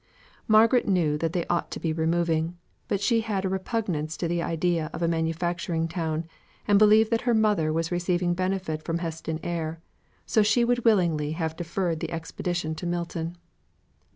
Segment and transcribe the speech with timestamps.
[0.47, 2.57] Margaret knew that they ought to be removing;
[2.87, 6.25] but she had a repugnance to the idea of a manufacturing town,
[6.67, 9.79] and believed that her mother was receiving benefit from Heston air,
[10.25, 13.37] so she would willingly have deferred the expedition to Milton.